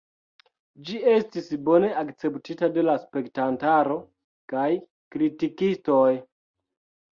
[0.87, 4.01] Ĝi estis bone akceptita de la spektantaro
[4.55, 4.67] kaj
[5.17, 6.11] kritikistoj.